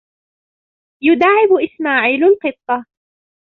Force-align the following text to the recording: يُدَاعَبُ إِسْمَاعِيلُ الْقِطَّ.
يُدَاعَبُ 1.01 1.49
إِسْمَاعِيلُ 1.63 2.23
الْقِطَّ. 2.23 2.85